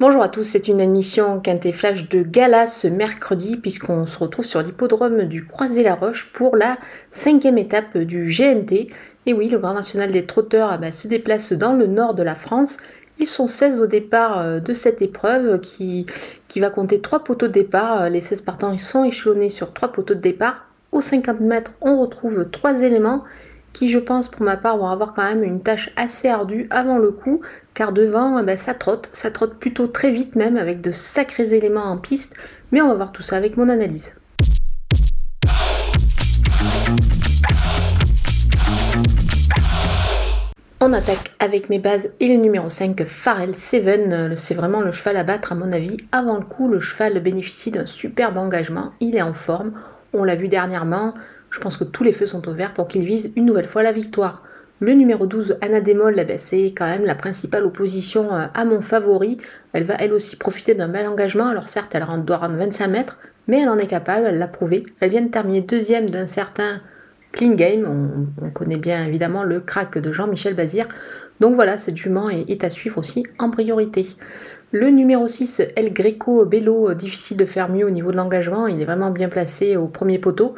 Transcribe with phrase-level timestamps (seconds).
[0.00, 4.44] Bonjour à tous, c'est une émission Quintet Flash de gala ce mercredi puisqu'on se retrouve
[4.44, 6.78] sur l'hippodrome du Croisé-la-Roche pour la
[7.10, 8.90] cinquième étape du GNT.
[9.26, 12.22] Et oui, le Grand National des Trotteurs eh ben, se déplace dans le nord de
[12.22, 12.76] la France.
[13.18, 16.06] Ils sont 16 au départ euh, de cette épreuve qui,
[16.46, 18.02] qui va compter 3 poteaux de départ.
[18.02, 20.66] Euh, les 16 partants sont échelonnés sur 3 poteaux de départ.
[20.92, 23.24] Aux 50 mètres, on retrouve 3 éléments
[23.72, 26.98] qui je pense pour ma part vont avoir quand même une tâche assez ardue avant
[26.98, 27.40] le coup,
[27.74, 31.54] car devant eh ben, ça trotte, ça trotte plutôt très vite même avec de sacrés
[31.54, 32.34] éléments en piste,
[32.72, 34.16] mais on va voir tout ça avec mon analyse.
[40.80, 44.36] On attaque avec mes bases et le numéro 5, Pharrell Seven.
[44.36, 45.96] C'est vraiment le cheval à battre à mon avis.
[46.12, 48.92] Avant le coup, le cheval bénéficie d'un superbe engagement.
[49.00, 49.72] Il est en forme.
[50.12, 51.14] On l'a vu dernièrement.
[51.50, 53.92] Je pense que tous les feux sont ouverts pour qu'il vise une nouvelle fois la
[53.92, 54.42] victoire.
[54.80, 58.64] Le numéro 12, Anna Demol, eh ben, c'est quand même la principale opposition euh, à
[58.64, 59.36] mon favori.
[59.72, 61.48] Elle va elle aussi profiter d'un bel engagement.
[61.48, 64.84] Alors certes, elle doit rendre 25 mètres, mais elle en est capable, elle l'a prouvé.
[65.00, 66.80] Elle vient de terminer deuxième d'un certain
[67.32, 68.28] Clean Game.
[68.40, 70.86] On, connaît bien évidemment le crack de Jean-Michel Bazir.
[71.40, 74.06] Donc voilà, cette jument est, est, à suivre aussi en priorité.
[74.70, 78.68] Le numéro 6, El Greco Bello, difficile de faire mieux au niveau de l'engagement.
[78.68, 80.54] Il est vraiment bien placé au premier poteau.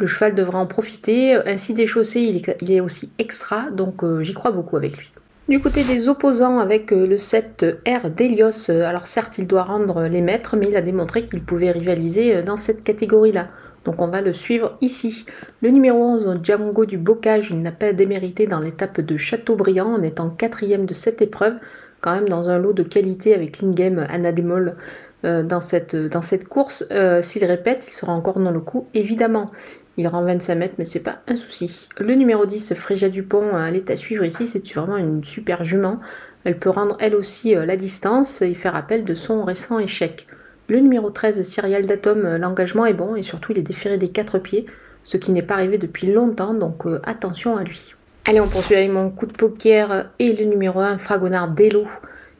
[0.00, 1.34] Le cheval devra en profiter.
[1.46, 5.12] Ainsi déchaussé, il est, aussi extra, donc euh, j'y crois beaucoup avec lui.
[5.50, 9.64] Du côté des opposants avec euh, le 7 R d'Elios, euh, alors certes il doit
[9.64, 13.48] rendre les maîtres, mais il a démontré qu'il pouvait rivaliser dans cette catégorie-là.
[13.84, 15.26] Donc on va le suivre ici.
[15.60, 20.02] Le numéro 11, Django du Bocage, il n'a pas démérité dans l'étape de Châteaubriand en
[20.02, 21.56] étant quatrième de cette épreuve,
[22.00, 24.76] quand même dans un lot de qualité avec Lingame, Anna Demol
[25.22, 26.84] dans, cette, cette course.
[27.20, 29.50] S'il répète, il sera encore dans le coup, évidemment.
[29.98, 31.90] Il rend 25 mètres, mais c'est pas un souci.
[31.98, 34.46] Le numéro 10, Fréja Dupont, elle est à suivre ici.
[34.46, 35.96] C'est vraiment une super jument.
[36.44, 40.26] Elle peut rendre elle aussi euh, la distance et faire appel de son récent échec.
[40.68, 44.08] Le numéro 13, Cyrial Datum, euh, l'engagement est bon et surtout il est déféré des
[44.08, 44.66] quatre pieds,
[45.02, 47.94] ce qui n'est pas arrivé depuis longtemps, donc euh, attention à lui.
[48.24, 51.86] Allez, on poursuit avec mon coup de poker et le numéro 1, Fragonard Delo.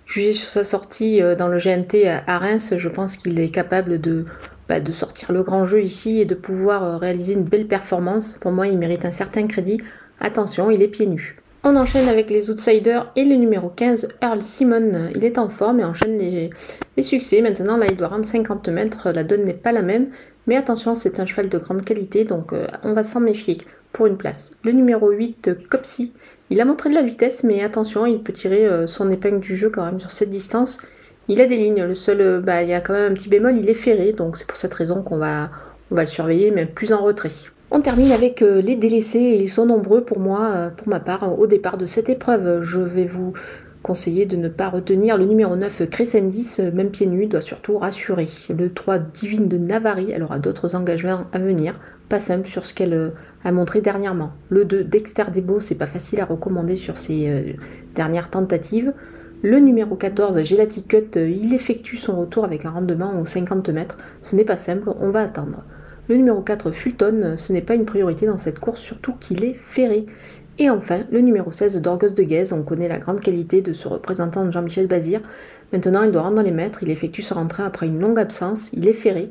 [0.07, 4.25] Jugé sur sa sortie dans le GNT à Reims, je pense qu'il est capable de
[4.71, 8.39] bah, de sortir le grand jeu ici et de pouvoir euh, réaliser une belle performance.
[8.41, 9.81] Pour moi, il mérite un certain crédit.
[10.21, 11.39] Attention, il est pieds nus.
[11.65, 15.09] On enchaîne avec les outsiders et le numéro 15, Earl Simon.
[15.17, 16.51] Il est en forme et enchaîne les,
[17.03, 17.41] succès.
[17.41, 19.11] Maintenant, là, il doit rendre 50 mètres.
[19.11, 20.07] La donne n'est pas la même.
[20.47, 23.59] Mais attention, c'est un cheval de grande qualité, donc euh, on va s'en méfier
[23.93, 24.51] pour une place.
[24.65, 26.13] Le numéro 8, Copsy.
[26.49, 29.57] Il a montré de la vitesse, mais attention, il peut tirer euh, son épingle du
[29.57, 30.79] jeu quand même sur cette distance.
[31.29, 33.29] Il a des lignes, le seul, euh, bah, il y a quand même un petit
[33.29, 35.51] bémol, il est ferré, donc c'est pour cette raison qu'on va,
[35.91, 37.31] on va le surveiller, mais plus en retrait.
[37.71, 41.77] On termine avec les délaissés, ils sont nombreux pour moi, pour ma part, au départ
[41.77, 42.63] de cette épreuve.
[42.63, 43.33] Je vais vous
[43.83, 48.27] conseiller de ne pas retenir le numéro 9 Crescendis, même pieds nus, doit surtout rassurer.
[48.51, 52.75] Le 3 Divine de Navari, elle aura d'autres engagements à venir, pas simple sur ce
[52.75, 53.13] qu'elle
[53.45, 54.33] a montré dernièrement.
[54.49, 57.57] Le 2 Dexter Debo, c'est pas facile à recommander sur ses
[57.95, 58.93] dernières tentatives.
[59.43, 63.71] Le numéro 14, Gelati Cut, euh, il effectue son retour avec un rendement aux 50
[63.71, 63.97] mètres.
[64.21, 65.65] Ce n'est pas simple, on va attendre.
[66.09, 69.43] Le numéro 4, Fulton, euh, ce n'est pas une priorité dans cette course, surtout qu'il
[69.43, 70.05] est ferré.
[70.61, 73.89] Et enfin, le numéro 16, Dorgos de Guez, on connaît la grande qualité de ce
[73.89, 75.21] représentant de Jean-Michel Bazir.
[75.73, 78.87] Maintenant, il doit rendre les mètres, il effectue sa rentrée après une longue absence, il
[78.87, 79.31] est ferré.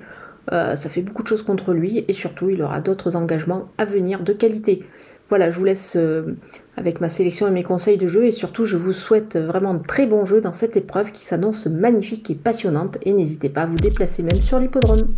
[0.52, 3.86] Euh, ça fait beaucoup de choses contre lui et surtout il aura d'autres engagements à
[3.86, 4.84] venir de qualité.
[5.30, 6.36] Voilà, je vous laisse euh,
[6.76, 10.08] avec ma sélection et mes conseils de jeu et surtout je vous souhaite vraiment très
[10.08, 13.78] bons jeux dans cette épreuve qui s'annonce magnifique et passionnante et n'hésitez pas à vous
[13.78, 15.10] déplacer même sur l'hippodrome.